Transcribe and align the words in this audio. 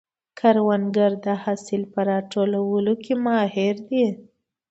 کروندګر 0.39 1.11
د 1.25 1.27
حاصل 1.43 1.81
په 1.93 1.99
راټولولو 2.11 2.93
کې 3.03 3.13
ماهر 3.25 3.75
دی 3.89 4.05